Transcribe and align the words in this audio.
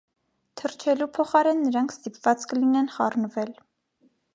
Թռչելու 0.61 1.07
փոխարեն 1.19 1.63
նրանք 1.67 1.95
ստիպված 1.99 2.49
կլինեն 2.55 2.93
խառնվել։ 2.97 3.57